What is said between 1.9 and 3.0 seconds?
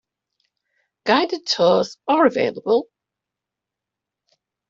are available.